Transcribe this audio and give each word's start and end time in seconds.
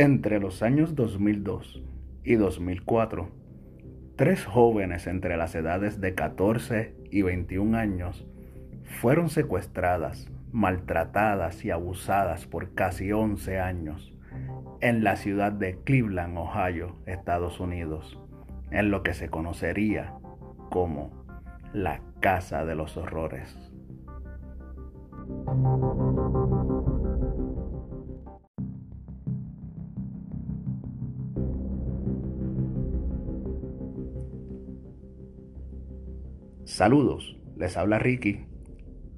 Entre 0.00 0.40
los 0.40 0.62
años 0.62 0.94
2002 0.94 1.82
y 2.24 2.36
2004, 2.36 3.28
tres 4.16 4.46
jóvenes 4.46 5.06
entre 5.06 5.36
las 5.36 5.54
edades 5.54 6.00
de 6.00 6.14
14 6.14 6.94
y 7.10 7.20
21 7.20 7.76
años 7.76 8.26
fueron 8.82 9.28
secuestradas, 9.28 10.32
maltratadas 10.52 11.66
y 11.66 11.70
abusadas 11.70 12.46
por 12.46 12.72
casi 12.72 13.12
11 13.12 13.60
años 13.60 14.14
en 14.80 15.04
la 15.04 15.16
ciudad 15.16 15.52
de 15.52 15.76
Cleveland, 15.84 16.38
Ohio, 16.38 16.96
Estados 17.04 17.60
Unidos, 17.60 18.18
en 18.70 18.90
lo 18.90 19.02
que 19.02 19.12
se 19.12 19.28
conocería 19.28 20.14
como 20.70 21.10
la 21.74 22.00
Casa 22.20 22.64
de 22.64 22.74
los 22.74 22.96
Horrores. 22.96 23.54
Saludos, 36.70 37.36
les 37.56 37.76
habla 37.76 37.98
Ricky 37.98 38.46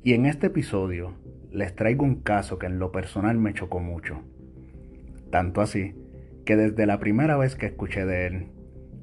y 0.02 0.14
en 0.14 0.24
este 0.24 0.46
episodio 0.46 1.12
les 1.50 1.76
traigo 1.76 2.02
un 2.02 2.22
caso 2.22 2.58
que 2.58 2.64
en 2.64 2.78
lo 2.78 2.92
personal 2.92 3.36
me 3.36 3.52
chocó 3.52 3.78
mucho. 3.78 4.22
Tanto 5.30 5.60
así 5.60 5.94
que 6.46 6.56
desde 6.56 6.86
la 6.86 6.98
primera 6.98 7.36
vez 7.36 7.54
que 7.54 7.66
escuché 7.66 8.06
de 8.06 8.26
él, 8.26 8.52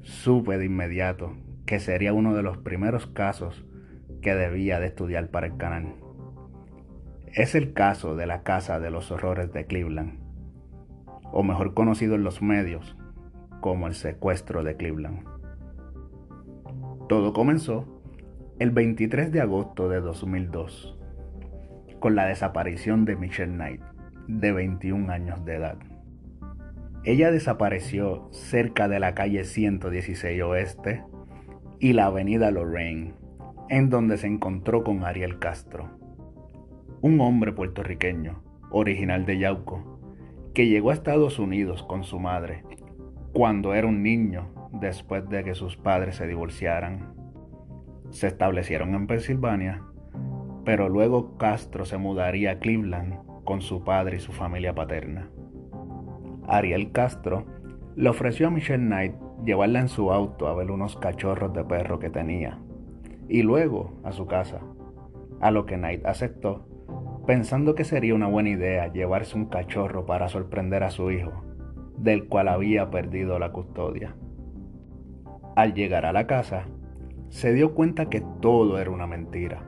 supe 0.02 0.58
de 0.58 0.64
inmediato 0.64 1.36
que 1.64 1.78
sería 1.78 2.12
uno 2.12 2.34
de 2.34 2.42
los 2.42 2.58
primeros 2.58 3.06
casos 3.06 3.64
que 4.20 4.34
debía 4.34 4.80
de 4.80 4.88
estudiar 4.88 5.28
para 5.28 5.46
el 5.46 5.56
canal. 5.56 5.94
Es 7.32 7.54
el 7.54 7.72
caso 7.72 8.16
de 8.16 8.26
la 8.26 8.42
Casa 8.42 8.80
de 8.80 8.90
los 8.90 9.12
Horrores 9.12 9.52
de 9.52 9.66
Cleveland, 9.66 10.18
o 11.30 11.44
mejor 11.44 11.72
conocido 11.72 12.16
en 12.16 12.24
los 12.24 12.42
medios 12.42 12.96
como 13.60 13.86
el 13.86 13.94
secuestro 13.94 14.64
de 14.64 14.76
Cleveland. 14.76 15.24
Todo 17.08 17.32
comenzó 17.32 17.99
el 18.60 18.72
23 18.72 19.32
de 19.32 19.40
agosto 19.40 19.88
de 19.88 20.02
2002, 20.02 20.94
con 21.98 22.14
la 22.14 22.26
desaparición 22.26 23.06
de 23.06 23.16
Michelle 23.16 23.54
Knight, 23.54 23.80
de 24.28 24.52
21 24.52 25.10
años 25.10 25.42
de 25.46 25.54
edad. 25.54 25.78
Ella 27.02 27.30
desapareció 27.30 28.28
cerca 28.32 28.86
de 28.86 29.00
la 29.00 29.14
calle 29.14 29.44
116 29.44 30.42
Oeste 30.42 31.02
y 31.78 31.94
la 31.94 32.04
avenida 32.04 32.50
Lorraine, 32.50 33.14
en 33.70 33.88
donde 33.88 34.18
se 34.18 34.26
encontró 34.26 34.84
con 34.84 35.06
Ariel 35.06 35.38
Castro, 35.38 35.88
un 37.00 37.18
hombre 37.22 37.52
puertorriqueño, 37.52 38.42
original 38.70 39.24
de 39.24 39.38
Yauco, 39.38 40.02
que 40.52 40.68
llegó 40.68 40.90
a 40.90 40.94
Estados 40.94 41.38
Unidos 41.38 41.82
con 41.82 42.04
su 42.04 42.20
madre 42.20 42.62
cuando 43.32 43.72
era 43.72 43.86
un 43.86 44.02
niño 44.02 44.68
después 44.70 45.26
de 45.30 45.44
que 45.44 45.54
sus 45.54 45.78
padres 45.78 46.16
se 46.16 46.26
divorciaran 46.26 47.19
se 48.10 48.26
establecieron 48.26 48.94
en 48.94 49.06
Pensilvania, 49.06 49.82
pero 50.64 50.88
luego 50.88 51.36
Castro 51.38 51.84
se 51.84 51.98
mudaría 51.98 52.52
a 52.52 52.58
Cleveland 52.58 53.18
con 53.44 53.62
su 53.62 53.82
padre 53.82 54.18
y 54.18 54.20
su 54.20 54.32
familia 54.32 54.74
paterna. 54.74 55.30
Ariel 56.46 56.92
Castro 56.92 57.46
le 57.96 58.08
ofreció 58.08 58.48
a 58.48 58.50
Michelle 58.50 58.84
Knight 58.84 59.14
llevarla 59.44 59.80
en 59.80 59.88
su 59.88 60.12
auto 60.12 60.48
a 60.48 60.54
ver 60.54 60.70
unos 60.70 60.96
cachorros 60.96 61.52
de 61.52 61.64
perro 61.64 61.98
que 61.98 62.10
tenía, 62.10 62.58
y 63.28 63.42
luego 63.42 63.92
a 64.04 64.12
su 64.12 64.26
casa, 64.26 64.60
a 65.40 65.50
lo 65.50 65.66
que 65.66 65.76
Knight 65.76 66.04
aceptó, 66.04 66.66
pensando 67.26 67.74
que 67.74 67.84
sería 67.84 68.14
una 68.14 68.26
buena 68.26 68.50
idea 68.50 68.92
llevarse 68.92 69.36
un 69.36 69.46
cachorro 69.46 70.06
para 70.06 70.28
sorprender 70.28 70.82
a 70.82 70.90
su 70.90 71.10
hijo, 71.10 71.44
del 71.96 72.26
cual 72.26 72.48
había 72.48 72.90
perdido 72.90 73.38
la 73.38 73.52
custodia. 73.52 74.16
Al 75.56 75.74
llegar 75.74 76.06
a 76.06 76.12
la 76.12 76.26
casa, 76.26 76.64
se 77.30 77.54
dio 77.54 77.74
cuenta 77.74 78.10
que 78.10 78.22
todo 78.40 78.78
era 78.78 78.90
una 78.90 79.06
mentira 79.06 79.64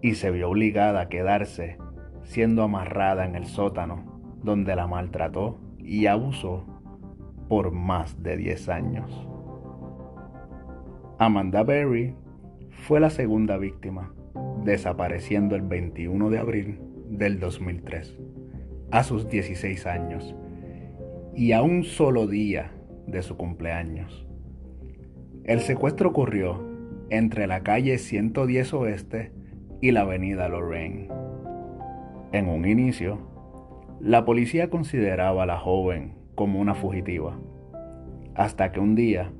y 0.00 0.14
se 0.14 0.30
vio 0.30 0.48
obligada 0.48 1.02
a 1.02 1.08
quedarse 1.08 1.78
siendo 2.22 2.62
amarrada 2.62 3.26
en 3.26 3.34
el 3.34 3.46
sótano 3.46 4.20
donde 4.42 4.74
la 4.76 4.86
maltrató 4.86 5.58
y 5.78 6.06
abusó 6.06 6.64
por 7.48 7.72
más 7.72 8.22
de 8.22 8.36
10 8.36 8.68
años. 8.68 9.28
Amanda 11.18 11.64
Berry 11.64 12.14
fue 12.70 13.00
la 13.00 13.10
segunda 13.10 13.56
víctima, 13.56 14.14
desapareciendo 14.64 15.56
el 15.56 15.62
21 15.62 16.30
de 16.30 16.38
abril 16.38 16.80
del 17.08 17.40
2003, 17.40 18.16
a 18.90 19.02
sus 19.02 19.28
16 19.28 19.86
años 19.86 20.36
y 21.34 21.52
a 21.52 21.62
un 21.62 21.84
solo 21.84 22.26
día 22.26 22.72
de 23.06 23.22
su 23.22 23.36
cumpleaños. 23.36 24.26
El 25.44 25.60
secuestro 25.60 26.10
ocurrió 26.10 26.75
entre 27.10 27.46
la 27.46 27.62
calle 27.62 27.98
110 27.98 28.74
Oeste 28.74 29.32
y 29.80 29.92
la 29.92 30.02
avenida 30.02 30.48
Lorraine. 30.48 31.08
En 32.32 32.48
un 32.48 32.66
inicio, 32.66 33.18
la 34.00 34.24
policía 34.24 34.68
consideraba 34.68 35.44
a 35.44 35.46
la 35.46 35.58
joven 35.58 36.14
como 36.34 36.60
una 36.60 36.74
fugitiva, 36.74 37.38
hasta 38.34 38.72
que 38.72 38.80
un 38.80 38.94
día, 38.94 39.32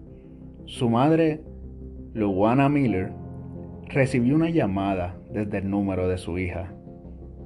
su 0.65 0.89
madre, 0.89 1.43
Luana 2.15 2.69
Miller, 2.69 3.13
recibió 3.89 4.35
una 4.35 4.51
llamada 4.51 5.17
desde 5.31 5.59
el 5.59 5.71
número 5.71 6.09
de 6.09 6.19
su 6.19 6.39
hija, 6.39 6.73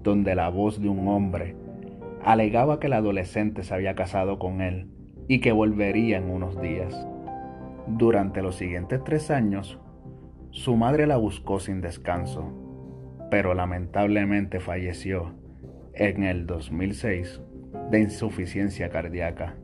donde 0.03 0.34
la 0.34 0.48
voz 0.48 0.80
de 0.80 0.88
un 0.88 1.09
hombre 1.09 1.56
alegaba 2.25 2.78
que 2.78 2.88
la 2.88 2.98
adolescente 2.98 3.62
se 3.62 3.75
había 3.75 3.94
casado 3.94 4.38
con 4.38 4.60
él 4.60 4.88
y 5.26 5.41
que 5.41 5.53
volvería 5.53 6.19
en 6.19 6.30
unos 6.30 6.60
días. 6.60 7.06
Durante 7.86 8.42
los 8.42 8.56
siguientes 8.56 9.03
tres 9.04 9.30
años, 9.30 9.78
su 10.50 10.77
madre 10.77 11.06
la 11.06 11.16
buscó 11.16 11.61
sin 11.61 11.81
descanso, 11.81 12.53
pero 13.31 13.55
lamentablemente 13.55 14.59
falleció 14.59 15.34
en 15.94 16.25
el 16.25 16.47
2006 16.47 17.41
de 17.91 18.00
insuficiencia 18.00 18.91
cardíaca, 18.91 19.55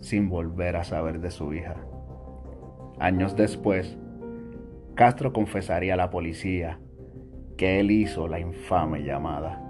sin 0.00 0.28
volver 0.28 0.76
a 0.76 0.84
saber 0.84 1.20
de 1.20 1.30
su 1.30 1.54
hija. 1.54 1.76
Años 2.98 3.36
después, 3.36 3.96
Castro 4.96 5.32
confesaría 5.32 5.94
a 5.94 5.96
la 5.96 6.10
policía 6.10 6.80
que 7.56 7.78
él 7.78 7.92
hizo 7.92 8.26
la 8.26 8.40
infame 8.40 9.04
llamada. 9.04 9.60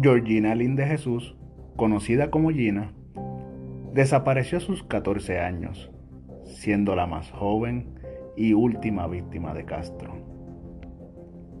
Georgina 0.00 0.54
Lynn 0.54 0.76
de 0.76 0.86
Jesús, 0.86 1.36
conocida 1.76 2.30
como 2.30 2.50
Gina, 2.50 2.92
desapareció 3.92 4.58
a 4.58 4.60
sus 4.60 4.84
14 4.84 5.40
años, 5.40 5.90
siendo 6.44 6.94
la 6.94 7.06
más 7.06 7.30
joven 7.32 7.97
y 8.38 8.52
última 8.52 9.08
víctima 9.08 9.52
de 9.52 9.64
Castro. 9.64 10.14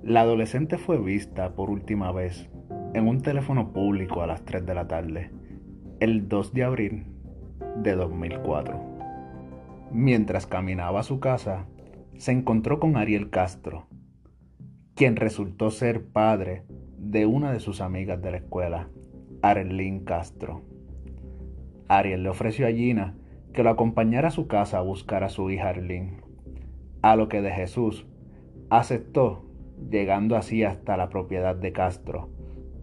La 0.04 0.20
adolescente 0.20 0.78
fue 0.78 0.96
vista 0.96 1.56
por 1.56 1.70
última 1.70 2.12
vez 2.12 2.48
en 2.94 3.08
un 3.08 3.20
teléfono 3.20 3.72
público 3.72 4.22
a 4.22 4.28
las 4.28 4.44
3 4.44 4.64
de 4.64 4.74
la 4.76 4.86
tarde, 4.86 5.32
el 5.98 6.28
2 6.28 6.54
de 6.54 6.62
abril 6.62 7.06
de 7.82 7.96
2004. 7.96 8.80
Mientras 9.90 10.46
caminaba 10.46 11.00
a 11.00 11.02
su 11.02 11.18
casa, 11.18 11.66
se 12.16 12.30
encontró 12.30 12.78
con 12.78 12.96
Ariel 12.96 13.28
Castro, 13.28 13.88
quien 14.94 15.16
resultó 15.16 15.72
ser 15.72 16.06
padre 16.06 16.62
de 16.96 17.26
una 17.26 17.50
de 17.50 17.58
sus 17.58 17.80
amigas 17.80 18.22
de 18.22 18.30
la 18.30 18.36
escuela, 18.36 18.88
Arlene 19.42 20.04
Castro. 20.04 20.62
Ariel 21.88 22.22
le 22.22 22.28
ofreció 22.28 22.68
a 22.68 22.70
Gina 22.70 23.16
que 23.52 23.64
lo 23.64 23.70
acompañara 23.70 24.28
a 24.28 24.30
su 24.32 24.46
casa 24.46 24.78
a 24.78 24.82
buscar 24.82 25.24
a 25.24 25.28
su 25.28 25.50
hija 25.50 25.70
Arlene 25.70 26.27
a 27.02 27.16
lo 27.16 27.28
que 27.28 27.42
de 27.42 27.50
Jesús 27.50 28.06
aceptó, 28.70 29.44
llegando 29.90 30.36
así 30.36 30.64
hasta 30.64 30.96
la 30.96 31.08
propiedad 31.08 31.56
de 31.56 31.72
Castro, 31.72 32.30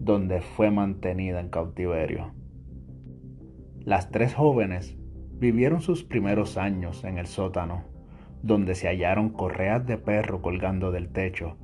donde 0.00 0.40
fue 0.40 0.70
mantenida 0.70 1.40
en 1.40 1.48
cautiverio. 1.48 2.32
Las 3.80 4.10
tres 4.10 4.34
jóvenes 4.34 4.96
vivieron 5.38 5.80
sus 5.80 6.02
primeros 6.02 6.56
años 6.56 7.04
en 7.04 7.18
el 7.18 7.26
sótano, 7.26 7.84
donde 8.42 8.74
se 8.74 8.88
hallaron 8.88 9.30
correas 9.30 9.86
de 9.86 9.98
perro 9.98 10.42
colgando 10.42 10.90
del 10.90 11.08
techo 11.08 11.56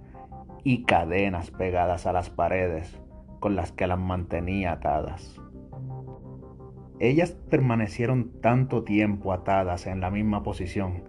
y 0.64 0.84
cadenas 0.84 1.50
pegadas 1.50 2.06
a 2.06 2.12
las 2.12 2.31
paredes 2.31 3.00
con 3.40 3.56
las 3.56 3.72
que 3.72 3.87
las 3.87 3.98
mantenía 3.98 4.72
atadas. 4.72 5.40
Ellas 7.00 7.32
permanecieron 7.50 8.40
tanto 8.40 8.84
tiempo 8.84 9.32
atadas 9.32 9.88
en 9.88 10.00
la 10.00 10.10
misma 10.10 10.44
posición 10.44 11.02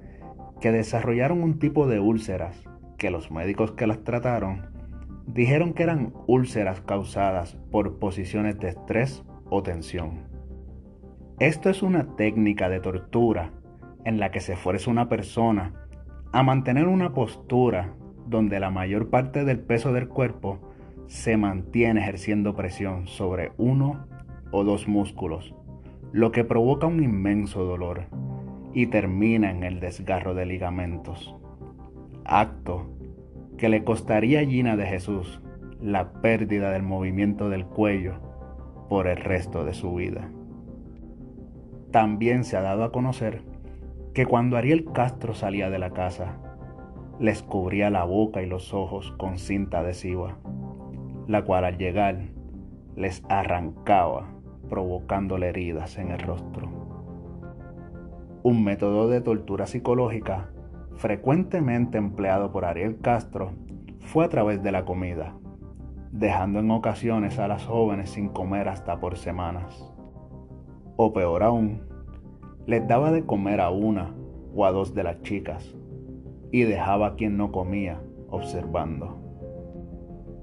que 0.63 0.71
desarrollaron 0.71 1.43
un 1.43 1.59
tipo 1.59 1.87
de 1.87 1.99
úlceras 1.99 2.63
que 2.97 3.11
los 3.11 3.31
médicos 3.31 3.73
que 3.73 3.85
las 3.85 4.01
trataron 4.05 4.61
dijeron 5.27 5.73
que 5.73 5.83
eran 5.83 6.13
úlceras 6.25 6.79
causadas 6.79 7.57
por 7.69 7.99
posiciones 7.99 8.57
de 8.59 8.69
estrés 8.69 9.25
o 9.49 9.61
tensión. 9.61 10.21
Esto 11.37 11.69
es 11.69 11.83
una 11.83 12.15
técnica 12.15 12.69
de 12.69 12.79
tortura 12.79 13.51
en 14.05 14.21
la 14.21 14.31
que 14.31 14.39
se 14.39 14.55
fuerza 14.55 14.89
una 14.89 15.09
persona 15.09 15.73
a 16.31 16.43
mantener 16.43 16.87
una 16.87 17.13
postura 17.13 17.93
donde 18.25 18.61
la 18.61 18.71
mayor 18.71 19.09
parte 19.09 19.43
del 19.43 19.59
peso 19.59 19.91
del 19.91 20.07
cuerpo 20.07 20.61
se 21.07 21.35
mantiene 21.35 21.99
ejerciendo 21.99 22.55
presión 22.55 23.07
sobre 23.07 23.51
uno 23.57 24.07
o 24.51 24.63
dos 24.63 24.87
músculos, 24.87 25.53
lo 26.13 26.31
que 26.31 26.45
provoca 26.45 26.87
un 26.87 27.03
inmenso 27.03 27.65
dolor 27.65 28.05
y 28.73 28.87
termina 28.87 29.51
en 29.51 29.63
el 29.63 29.79
desgarro 29.79 30.33
de 30.33 30.45
ligamentos, 30.45 31.35
acto 32.25 32.89
que 33.57 33.69
le 33.69 33.83
costaría 33.83 34.39
a 34.39 34.45
Gina 34.45 34.75
de 34.75 34.85
Jesús 34.85 35.41
la 35.79 36.13
pérdida 36.13 36.71
del 36.71 36.83
movimiento 36.83 37.49
del 37.49 37.65
cuello 37.65 38.15
por 38.89 39.07
el 39.07 39.17
resto 39.17 39.63
de 39.63 39.73
su 39.73 39.93
vida. 39.93 40.29
También 41.91 42.43
se 42.43 42.57
ha 42.57 42.61
dado 42.61 42.83
a 42.83 42.91
conocer 42.91 43.43
que 44.13 44.25
cuando 44.25 44.57
Ariel 44.57 44.91
Castro 44.93 45.33
salía 45.33 45.69
de 45.69 45.79
la 45.79 45.91
casa, 45.91 46.37
les 47.19 47.43
cubría 47.43 47.89
la 47.89 48.03
boca 48.03 48.41
y 48.41 48.45
los 48.45 48.73
ojos 48.73 49.13
con 49.17 49.37
cinta 49.37 49.79
adhesiva, 49.79 50.37
la 51.27 51.43
cual 51.43 51.65
al 51.65 51.77
llegar 51.77 52.19
les 52.95 53.23
arrancaba, 53.29 54.33
provocándole 54.69 55.49
heridas 55.49 55.97
en 55.97 56.11
el 56.11 56.19
rostro. 56.19 56.82
Un 58.45 58.61
método 58.61 59.07
de 59.07 59.21
tortura 59.21 59.67
psicológica 59.67 60.49
frecuentemente 60.97 61.97
empleado 61.97 62.51
por 62.51 62.65
Ariel 62.65 62.99
Castro 62.99 63.53
fue 64.01 64.25
a 64.25 64.27
través 64.27 64.61
de 64.61 64.73
la 64.73 64.83
comida, 64.83 65.37
dejando 66.11 66.59
en 66.59 66.69
ocasiones 66.69 67.39
a 67.39 67.47
las 67.47 67.65
jóvenes 67.65 68.09
sin 68.09 68.27
comer 68.27 68.67
hasta 68.67 68.99
por 68.99 69.15
semanas. 69.15 69.89
O 70.97 71.13
peor 71.13 71.41
aún, 71.41 71.83
les 72.65 72.85
daba 72.85 73.13
de 73.13 73.25
comer 73.25 73.61
a 73.61 73.69
una 73.69 74.13
o 74.53 74.65
a 74.65 74.73
dos 74.73 74.93
de 74.93 75.03
las 75.03 75.21
chicas 75.21 75.73
y 76.51 76.63
dejaba 76.63 77.07
a 77.07 77.15
quien 77.15 77.37
no 77.37 77.53
comía 77.53 78.01
observando. 78.27 79.21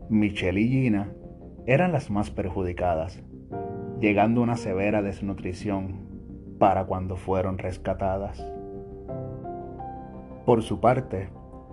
Michelle 0.09 0.59
y 0.59 0.69
Gina 0.69 1.13
eran 1.67 1.93
las 1.93 2.11
más 2.11 2.31
perjudicadas, 2.31 3.23
llegando 4.01 4.41
a 4.41 4.45
una 4.45 4.57
severa 4.57 5.03
desnutrición 5.03 6.10
para 6.61 6.85
cuando 6.85 7.17
fueron 7.17 7.59
rescatadas. 7.59 8.47
Por 10.47 10.63
su 10.63 10.79
parte, 10.79 11.31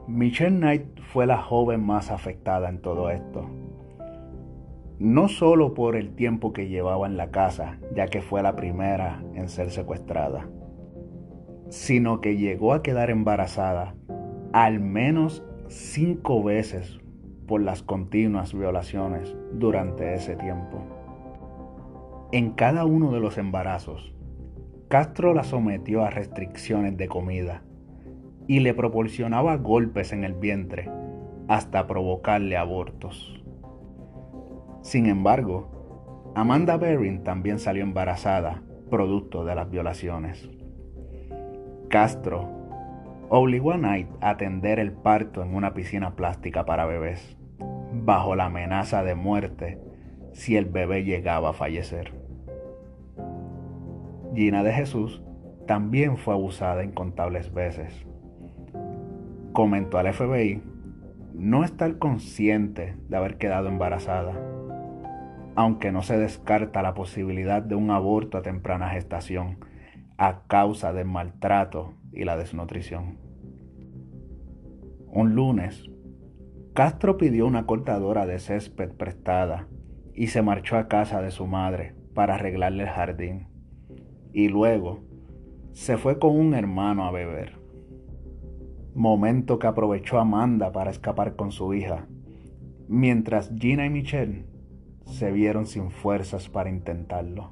Michelle 0.08 0.58
Knight 0.58 1.00
fue 1.14 1.28
la 1.28 1.38
joven 1.38 1.86
más 1.86 2.10
afectada 2.10 2.70
en 2.70 2.82
todo 2.82 3.12
esto 3.12 3.48
no 5.00 5.28
solo 5.28 5.74
por 5.76 5.96
el 5.96 6.16
tiempo 6.16 6.54
que 6.54 6.70
llevaba 6.70 7.06
en 7.06 7.18
la 7.18 7.30
casa, 7.30 7.78
ya 7.96 8.08
que 8.08 8.22
fue 8.22 8.42
la 8.42 8.56
primera 8.56 9.24
en 9.36 9.48
ser 9.48 9.70
secuestrada, 9.70 10.50
sino 11.70 12.20
que 12.20 12.38
llegó 12.38 12.74
a 12.74 12.82
quedar 12.82 13.10
embarazada 13.10 13.96
al 14.54 14.80
menos 14.80 15.44
cinco 15.68 16.44
veces 16.44 17.00
por 17.46 17.62
las 17.62 17.84
continuas 17.84 18.54
violaciones 18.54 19.36
durante 19.54 20.16
ese 20.16 20.36
tiempo. 20.36 20.80
En 22.32 22.52
cada 22.52 22.86
uno 22.86 23.12
de 23.12 23.20
los 23.20 23.38
embarazos, 23.38 24.16
Castro 24.88 25.34
la 25.34 25.44
sometió 25.44 26.06
a 26.06 26.10
restricciones 26.10 26.96
de 26.96 27.10
comida 27.10 27.62
y 28.48 28.62
le 28.62 28.74
proporcionaba 28.74 29.58
golpes 29.58 30.14
en 30.14 30.24
el 30.24 30.34
vientre 30.34 30.90
hasta 31.50 31.88
provocarle 31.88 32.56
abortos. 32.56 33.44
Sin 34.82 35.08
embargo, 35.08 36.32
Amanda 36.36 36.78
Bering 36.78 37.26
también 37.26 37.60
salió 37.60 37.84
embarazada, 37.84 38.64
producto 38.90 39.44
de 39.44 39.56
las 39.56 39.70
violaciones. 39.70 40.50
Castro 41.90 42.48
obligó 43.28 43.74
a 43.74 43.78
Knight 43.78 44.08
a 44.22 44.30
atender 44.30 44.80
el 44.80 44.94
parto 44.94 45.44
en 45.44 45.54
una 45.54 45.74
piscina 45.74 46.16
plástica 46.16 46.66
para 46.66 46.86
bebés, 46.86 47.36
bajo 47.92 48.38
la 48.38 48.46
amenaza 48.46 49.04
de 49.04 49.16
muerte 49.16 49.82
si 50.32 50.56
el 50.56 50.64
bebé 50.64 51.04
llegaba 51.04 51.50
a 51.50 51.54
fallecer. 51.54 52.17
Gina 54.38 54.64
de 54.64 54.72
Jesús 54.72 55.22
también 55.66 56.16
fue 56.16 56.34
abusada 56.34 56.84
incontables 56.84 57.54
veces. 57.54 58.06
Comentó 59.52 59.98
al 59.98 60.14
FBI 60.14 60.62
no 61.34 61.66
estar 61.66 61.98
consciente 61.98 62.96
de 63.10 63.18
haber 63.18 63.38
quedado 63.38 63.68
embarazada 63.68 64.34
aunque 65.58 65.92
no 65.92 66.04
se 66.04 66.20
descarta 66.20 66.84
la 66.84 66.94
posibilidad 66.94 67.64
de 67.64 67.74
un 67.74 67.90
aborto 67.90 68.38
a 68.38 68.44
temprana 68.44 68.92
gestación 68.92 69.58
a 70.16 70.44
causa 70.46 70.94
del 70.94 71.08
maltrato 71.08 71.96
y 72.14 72.26
la 72.26 72.38
desnutrición. 72.38 73.18
Un 75.08 75.34
lunes, 75.34 75.90
Castro 76.76 77.18
pidió 77.18 77.48
una 77.48 77.66
cortadora 77.66 78.28
de 78.28 78.38
césped 78.38 78.92
prestada 78.92 79.68
y 80.14 80.28
se 80.28 80.44
marchó 80.44 80.78
a 80.78 80.88
casa 80.88 81.24
de 81.24 81.32
su 81.32 81.48
madre 81.48 81.96
para 82.14 82.36
arreglarle 82.36 82.84
el 82.84 82.90
jardín. 82.90 83.57
Y 84.34 84.50
luego 84.50 85.00
se 85.72 85.98
fue 85.98 86.20
con 86.20 86.38
un 86.38 86.54
hermano 86.54 87.06
a 87.06 87.12
beber. 87.12 87.60
Momento 88.96 89.60
que 89.60 89.68
aprovechó 89.68 90.20
Amanda 90.20 90.72
para 90.72 90.90
escapar 90.90 91.36
con 91.36 91.52
su 91.52 91.74
hija, 91.74 92.08
mientras 92.88 93.52
Gina 93.56 93.86
y 93.86 93.90
Michelle 93.90 94.46
se 95.06 95.32
vieron 95.32 95.66
sin 95.68 95.92
fuerzas 95.92 96.50
para 96.50 96.70
intentarlo. 96.70 97.52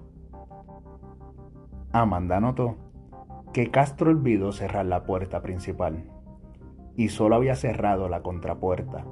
Amanda 1.91 2.39
notó 2.39 2.77
que 3.53 3.71
Castro 3.71 4.09
olvidó 4.09 4.51
cerrar 4.51 4.85
la 4.85 5.05
puerta 5.05 5.41
principal 5.41 6.09
y 6.97 7.09
solo 7.09 7.35
había 7.35 7.55
cerrado 7.55 8.09
la 8.09 8.21
contrapuerta, 8.21 9.05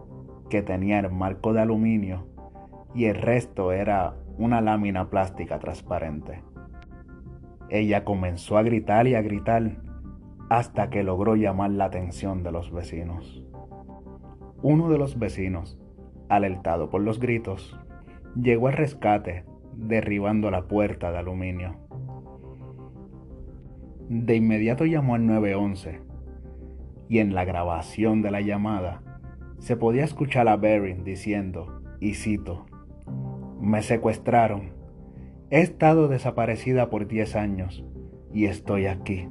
que 0.50 0.62
tenía 0.62 1.00
el 1.00 1.12
marco 1.12 1.54
de 1.54 1.62
aluminio 1.62 2.28
y 2.94 3.06
el 3.06 3.16
resto 3.16 3.72
era 3.72 4.16
una 4.38 4.62
lámina 4.62 5.10
plástica 5.10 5.60
transparente. 5.60 6.44
Ella 7.74 8.04
comenzó 8.04 8.60
a 8.60 8.62
gritar 8.62 9.08
y 9.08 9.16
a 9.16 9.24
gritar 9.24 9.78
hasta 10.48 10.92
que 10.92 11.02
logró 11.02 11.36
llamar 11.36 11.72
la 11.72 11.86
atención 11.86 12.44
de 12.44 12.52
los 12.52 12.72
vecinos. 12.72 13.44
Uno 14.62 14.92
de 14.92 15.00
los 15.00 15.18
vecinos, 15.18 15.80
alertado 16.30 16.92
por 16.92 17.02
los 17.02 17.20
gritos, 17.20 17.76
llegó 18.40 18.68
al 18.68 18.74
rescate, 18.74 19.46
derribando 19.76 20.52
la 20.52 20.68
puerta 20.68 21.12
de 21.12 21.18
aluminio. 21.18 21.78
De 24.08 24.36
inmediato 24.36 24.86
llamó 24.86 25.16
al 25.16 25.26
911 25.26 26.00
y 27.10 27.18
en 27.18 27.34
la 27.34 27.44
grabación 27.44 28.22
de 28.22 28.30
la 28.30 28.42
llamada 28.42 29.02
se 29.58 29.78
podía 29.78 30.04
escuchar 30.04 30.48
a 30.48 30.58
Bering 30.58 31.04
diciendo, 31.04 31.82
y 32.00 32.14
cito, 32.14 32.68
me 33.60 33.82
secuestraron, 33.82 34.83
he 35.54 35.62
estado 35.62 36.08
desaparecida 36.08 36.90
por 36.90 37.08
10 37.08 37.36
años 37.36 37.86
y 38.34 38.46
estoy 38.46 38.88
aquí. 38.88 39.30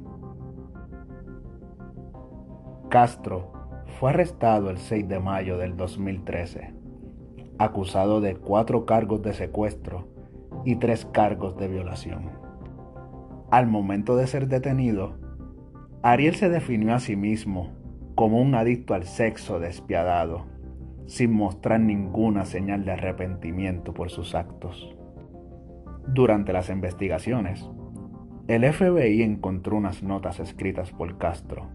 Castro 2.89 3.51
fue 3.99 4.11
arrestado 4.11 4.69
el 4.69 4.77
6 4.77 5.09
de 5.09 5.19
mayo 5.19 5.57
del 5.57 5.75
2013 5.75 6.83
acusado 7.57 8.21
de 8.21 8.35
cuatro 8.35 8.85
cargos 8.85 9.21
de 9.21 9.33
secuestro 9.33 10.07
y 10.65 10.77
tres 10.77 11.05
cargos 11.05 11.57
de 11.57 11.67
violación. 11.67 12.31
Al 13.51 13.67
momento 13.67 14.15
de 14.15 14.25
ser 14.25 14.47
detenido, 14.47 15.17
Ariel 16.01 16.35
se 16.35 16.49
definió 16.49 16.95
a 16.95 16.99
sí 16.99 17.17
mismo 17.17 17.73
como 18.15 18.41
un 18.41 18.55
adicto 18.55 18.93
al 18.93 19.03
sexo 19.03 19.59
despiadado, 19.59 20.45
sin 21.05 21.33
mostrar 21.33 21.81
ninguna 21.81 22.45
señal 22.45 22.85
de 22.85 22.93
arrepentimiento 22.93 23.93
por 23.93 24.09
sus 24.09 24.35
actos. 24.35 24.95
Durante 26.07 26.53
las 26.53 26.69
investigaciones, 26.69 27.69
el 28.47 28.71
FBI 28.71 29.21
encontró 29.21 29.77
unas 29.77 30.03
notas 30.03 30.39
escritas 30.39 30.91
por 30.91 31.17
Castro. 31.17 31.69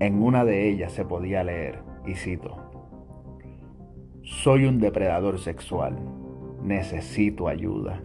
En 0.00 0.22
una 0.22 0.44
de 0.44 0.68
ellas 0.68 0.92
se 0.92 1.04
podía 1.04 1.42
leer, 1.44 1.82
y 2.06 2.14
cito, 2.14 2.56
soy 4.22 4.66
un 4.66 4.78
depredador 4.78 5.38
sexual. 5.38 5.96
Necesito 6.62 7.48
ayuda. 7.48 8.02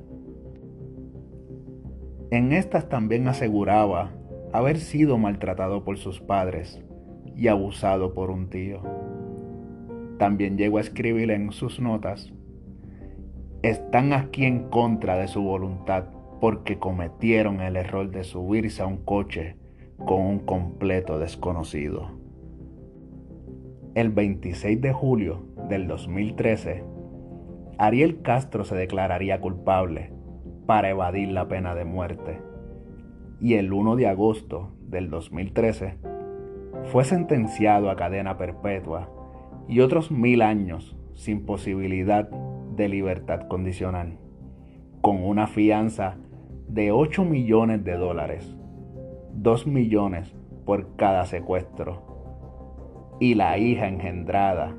En 2.31 2.51
estas 2.53 2.89
también 2.89 3.27
aseguraba 3.27 4.11
haber 4.51 4.77
sido 4.77 5.17
maltratado 5.17 5.83
por 5.83 5.97
sus 5.97 6.19
padres 6.19 6.83
y 7.35 7.49
abusado 7.49 8.13
por 8.13 8.31
un 8.31 8.49
tío. 8.49 8.81
También 10.17 10.57
llegó 10.57 10.79
a 10.79 10.81
escribir 10.81 11.31
en 11.31 11.51
sus 11.51 11.79
notas, 11.79 12.33
están 13.63 14.13
aquí 14.13 14.45
en 14.45 14.69
contra 14.69 15.17
de 15.17 15.27
su 15.27 15.41
voluntad 15.41 16.05
porque 16.39 16.77
cometieron 16.77 17.61
el 17.61 17.75
error 17.75 18.11
de 18.11 18.23
subirse 18.23 18.83
a 18.83 18.87
un 18.87 18.97
coche 18.97 19.55
con 19.97 20.21
un 20.21 20.39
completo 20.39 21.17
desconocido. 21.17 22.11
El 23.95 24.09
26 24.09 24.79
de 24.79 24.93
julio 24.93 25.43
del 25.69 25.87
2013, 25.87 26.83
Ariel 27.79 28.21
Castro 28.21 28.63
se 28.63 28.75
declararía 28.75 29.41
culpable 29.41 30.11
para 30.67 30.89
evadir 30.89 31.29
la 31.29 31.47
pena 31.47 31.73
de 31.73 31.85
muerte 31.85 32.39
y 33.39 33.55
el 33.55 33.73
1 33.73 33.95
de 33.95 34.07
agosto 34.07 34.71
del 34.81 35.09
2013 35.09 35.97
fue 36.91 37.03
sentenciado 37.03 37.89
a 37.89 37.95
cadena 37.95 38.37
perpetua 38.37 39.09
y 39.67 39.79
otros 39.79 40.11
mil 40.11 40.41
años 40.41 40.95
sin 41.13 41.45
posibilidad 41.45 42.29
de 42.77 42.87
libertad 42.87 43.47
condicional, 43.47 44.17
con 45.01 45.21
una 45.23 45.47
fianza 45.47 46.15
de 46.69 46.91
8 46.91 47.25
millones 47.25 47.83
de 47.83 47.97
dólares, 47.97 48.55
2 49.33 49.67
millones 49.67 50.33
por 50.65 50.95
cada 50.95 51.25
secuestro 51.25 53.15
y 53.19 53.33
la 53.35 53.57
hija 53.57 53.87
engendrada 53.87 54.75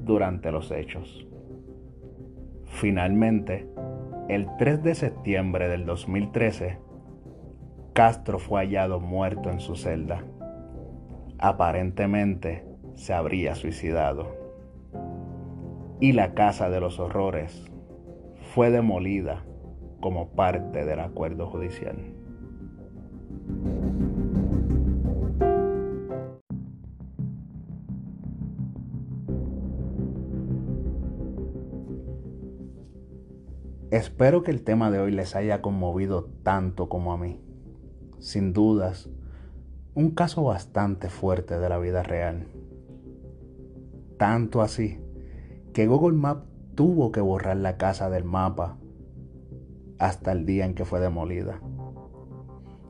durante 0.00 0.52
los 0.52 0.70
hechos. 0.70 1.26
Finalmente, 2.64 3.66
el 4.28 4.46
3 4.58 4.82
de 4.82 4.94
septiembre 4.94 5.68
del 5.68 5.86
2013, 5.86 6.78
Castro 7.94 8.38
fue 8.38 8.60
hallado 8.60 9.00
muerto 9.00 9.50
en 9.50 9.60
su 9.60 9.74
celda. 9.74 10.22
Aparentemente 11.38 12.64
se 12.94 13.14
habría 13.14 13.54
suicidado. 13.54 14.37
Y 16.00 16.12
la 16.12 16.32
casa 16.34 16.70
de 16.70 16.78
los 16.78 17.00
horrores 17.00 17.64
fue 18.54 18.70
demolida 18.70 19.44
como 20.00 20.30
parte 20.30 20.84
del 20.84 21.00
acuerdo 21.00 21.48
judicial. 21.48 21.96
Espero 33.90 34.44
que 34.44 34.52
el 34.52 34.62
tema 34.62 34.92
de 34.92 35.00
hoy 35.00 35.10
les 35.10 35.34
haya 35.34 35.62
conmovido 35.62 36.26
tanto 36.44 36.88
como 36.88 37.12
a 37.12 37.16
mí. 37.16 37.40
Sin 38.20 38.52
dudas, 38.52 39.10
un 39.94 40.12
caso 40.12 40.44
bastante 40.44 41.08
fuerte 41.08 41.58
de 41.58 41.68
la 41.68 41.78
vida 41.78 42.04
real. 42.04 42.46
Tanto 44.16 44.62
así 44.62 45.00
que 45.78 45.86
Google 45.86 46.16
Maps 46.16 46.42
tuvo 46.74 47.12
que 47.12 47.20
borrar 47.20 47.56
la 47.56 47.76
casa 47.76 48.10
del 48.10 48.24
mapa 48.24 48.78
hasta 50.00 50.32
el 50.32 50.44
día 50.44 50.64
en 50.64 50.74
que 50.74 50.84
fue 50.84 50.98
demolida. 50.98 51.60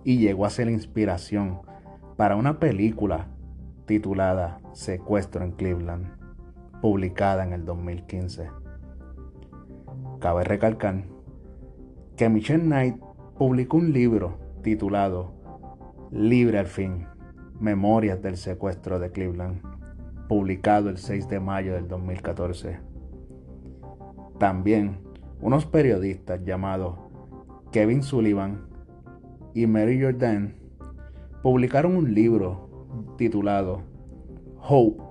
Y 0.05 0.17
llegó 0.17 0.47
a 0.47 0.49
ser 0.49 0.71
inspiración 0.71 1.61
para 2.17 2.35
una 2.35 2.59
película 2.59 3.27
titulada 3.85 4.63
Secuestro 4.73 5.45
en 5.45 5.53
Cleveland, 5.53 6.07
publicada 6.81 7.45
en 7.45 7.53
el 7.53 7.67
2015. 7.67 8.49
Cabe 10.19 10.45
recalcar 10.45 11.05
que 12.17 12.31
Michelle 12.31 12.65
Knight 12.65 12.97
publicó 13.37 13.77
un 13.77 13.93
libro 13.93 14.39
titulado 14.63 15.35
Libre 16.11 16.59
al 16.59 16.69
fin, 16.69 17.07
Memorias 17.61 18.23
del 18.23 18.39
secuestro 18.39 18.99
de 18.99 19.13
Cleveland, 19.13 19.61
publicado 20.29 20.91
el 20.91 20.99
6 20.99 21.29
de 21.29 21.41
mayo 21.41 21.75
del 21.75 21.89
2014. 21.89 22.79
También 24.39 24.99
unos 25.41 25.67
periodistas 25.67 26.45
llamados 26.45 26.99
Kevin 27.73 28.03
Sullivan 28.03 28.67
y 29.55 29.67
Mary 29.67 30.01
Jordan 30.01 30.55
publicaron 31.43 31.97
un 31.97 32.15
libro 32.15 33.15
titulado 33.17 33.83
Hope, 34.61 35.03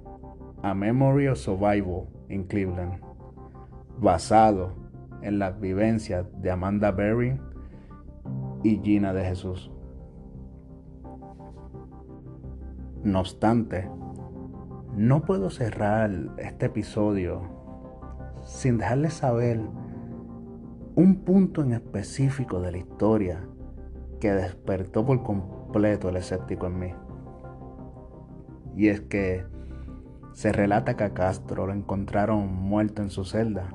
A 0.62 0.74
Memory 0.74 1.28
of 1.28 1.38
Survival 1.38 2.08
in 2.30 2.44
Cleveland, 2.44 3.02
basado 4.00 4.74
en 5.22 5.40
las 5.40 5.60
vivencias 5.60 6.26
de 6.42 6.52
Amanda 6.52 6.92
Berry 6.92 7.40
y 8.64 8.80
Gina 8.84 9.14
de 9.14 9.24
Jesús. 9.26 9.72
No 13.04 13.22
obstante, 13.22 13.90
no 14.98 15.22
puedo 15.22 15.52
cerrar 15.52 16.10
este 16.40 16.66
episodio 16.66 17.44
sin 18.44 18.80
dejarles 18.80 19.14
saber 19.14 19.62
un 20.96 21.24
punto 21.24 21.62
en 21.62 21.74
específico 21.74 22.60
de 22.62 22.72
la 22.72 22.80
historia 22.80 23.48
que 24.20 24.32
despertó 24.32 25.06
por 25.06 25.22
completo 25.22 26.10
el 26.10 26.16
escéptico 26.16 26.66
en 26.66 26.80
mí. 26.80 26.94
Y 28.76 28.88
es 28.88 29.02
que 29.02 29.46
se 30.34 30.52
relata 30.52 30.98
que 30.98 31.04
a 31.04 31.14
Castro 31.14 31.68
lo 31.68 31.74
encontraron 31.74 32.52
muerto 32.52 33.04
en 33.04 33.12
su 33.12 33.24
celda 33.24 33.70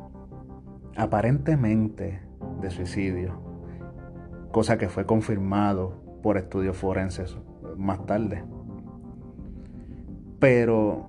aparentemente 0.96 2.20
de 2.60 2.70
suicidio, 2.72 3.40
cosa 4.50 4.76
que 4.76 4.88
fue 4.88 5.06
confirmado 5.06 6.02
por 6.20 6.36
estudios 6.36 6.76
forenses 6.76 7.38
más 7.76 8.04
tarde. 8.06 8.42
Pero 10.42 11.08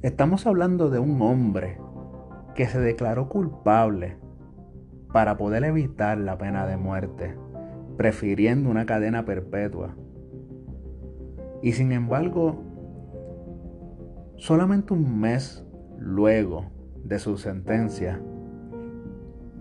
estamos 0.00 0.46
hablando 0.46 0.88
de 0.88 0.98
un 0.98 1.20
hombre 1.20 1.76
que 2.54 2.64
se 2.68 2.80
declaró 2.80 3.28
culpable 3.28 4.16
para 5.12 5.36
poder 5.36 5.62
evitar 5.64 6.16
la 6.16 6.38
pena 6.38 6.66
de 6.66 6.78
muerte, 6.78 7.36
prefiriendo 7.98 8.70
una 8.70 8.86
cadena 8.86 9.26
perpetua. 9.26 9.94
Y 11.60 11.72
sin 11.72 11.92
embargo, 11.92 12.62
solamente 14.36 14.94
un 14.94 15.20
mes 15.20 15.62
luego 15.98 16.70
de 17.04 17.18
su 17.18 17.36
sentencia, 17.36 18.22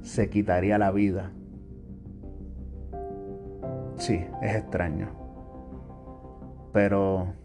se 0.04 0.30
quitaría 0.30 0.78
la 0.78 0.92
vida. 0.92 1.34
Sí, 3.98 4.26
es 4.42 4.56
extraño. 4.56 5.10
Pero 6.72 7.44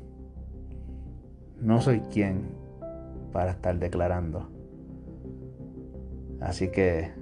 no 1.60 1.80
soy 1.80 2.00
quien 2.00 2.48
para 3.32 3.52
estar 3.52 3.78
declarando. 3.78 4.48
Así 6.40 6.68
que 6.70 7.12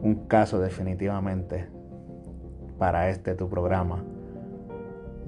un 0.00 0.26
caso 0.26 0.58
definitivamente 0.58 1.68
para 2.78 3.08
este 3.08 3.34
tu 3.34 3.48
programa, 3.48 4.04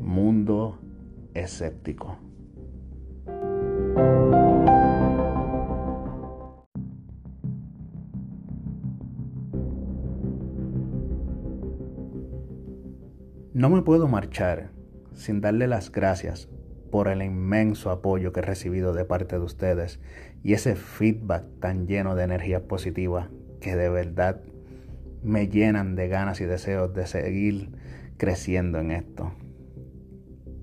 Mundo 0.00 0.78
Escéptico. 1.32 2.16
No 13.54 13.70
me 13.70 13.80
puedo 13.80 14.06
marchar 14.06 14.70
sin 15.14 15.40
darle 15.40 15.66
las 15.66 15.90
gracias 15.90 16.50
por 16.90 17.08
el 17.08 17.22
inmenso 17.22 17.90
apoyo 17.90 18.32
que 18.32 18.40
he 18.40 18.42
recibido 18.42 18.92
de 18.92 19.04
parte 19.04 19.38
de 19.38 19.44
ustedes 19.44 20.00
y 20.42 20.52
ese 20.52 20.76
feedback 20.76 21.44
tan 21.60 21.86
lleno 21.86 22.14
de 22.14 22.24
energía 22.24 22.68
positiva 22.68 23.30
que 23.60 23.76
de 23.76 23.88
verdad 23.88 24.40
me 25.22 25.48
llenan 25.48 25.96
de 25.96 26.08
ganas 26.08 26.40
y 26.40 26.44
deseos 26.44 26.94
de 26.94 27.06
seguir 27.06 27.70
creciendo 28.16 28.78
en 28.78 28.92
esto. 28.92 29.32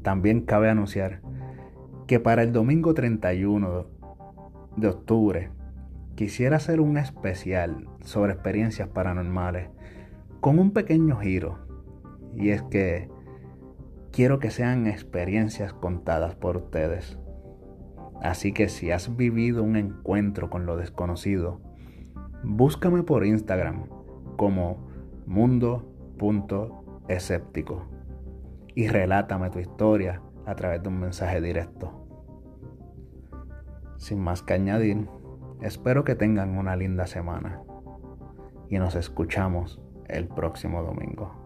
También 0.01 0.41
cabe 0.41 0.69
anunciar 0.69 1.21
que 2.07 2.19
para 2.19 2.43
el 2.43 2.51
domingo 2.51 2.93
31 2.93 3.87
de 4.77 4.87
octubre 4.87 5.49
quisiera 6.15 6.57
hacer 6.57 6.79
un 6.79 6.97
especial 6.97 7.87
sobre 8.03 8.33
experiencias 8.33 8.87
paranormales 8.87 9.69
con 10.39 10.59
un 10.59 10.71
pequeño 10.71 11.17
giro 11.17 11.59
y 12.35 12.49
es 12.49 12.61
que 12.63 13.09
quiero 14.13 14.39
que 14.39 14.49
sean 14.51 14.87
experiencias 14.87 15.73
contadas 15.73 16.35
por 16.35 16.55
ustedes. 16.55 17.19
Así 18.21 18.53
que 18.53 18.69
si 18.69 18.91
has 18.91 19.17
vivido 19.17 19.63
un 19.63 19.75
encuentro 19.75 20.51
con 20.51 20.67
lo 20.67 20.77
desconocido, 20.77 21.59
búscame 22.43 23.01
por 23.01 23.25
Instagram 23.25 23.87
como 24.37 24.87
mundo.escéptico 25.25 27.87
y 28.75 28.87
relátame 28.87 29.49
tu 29.49 29.57
historia 29.59 30.21
a 30.45 30.53
través 30.55 30.83
de 30.83 30.89
un 30.89 30.99
mensaje 30.99 31.41
directo. 31.41 32.05
Sin 33.97 34.19
más 34.19 34.43
que 34.43 34.53
añadir, 34.53 35.07
espero 35.61 36.03
que 36.03 36.13
tengan 36.13 36.55
una 36.57 36.75
linda 36.75 37.07
semana 37.07 37.63
y 38.69 38.77
nos 38.77 38.93
escuchamos 38.95 39.81
el 40.07 40.27
próximo 40.27 40.83
domingo. 40.83 41.42